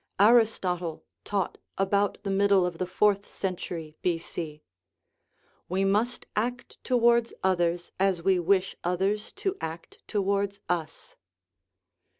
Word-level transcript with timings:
Aristotle 0.19 1.05
taught 1.23 1.59
about 1.77 2.17
the 2.23 2.31
middle 2.31 2.65
of 2.65 2.79
the 2.79 2.87
fourth 2.87 3.31
century 3.31 3.97
B.C.: 4.01 4.53
u 4.53 4.61
We 5.69 5.85
must 5.85 6.25
act 6.35 6.83
towards 6.83 7.35
others 7.43 7.91
as 7.99 8.23
we 8.23 8.39
wish 8.39 8.75
others 8.83 9.31
to 9.33 9.55
act 9.61 9.99
towards 10.07 10.59
us." 10.67 11.15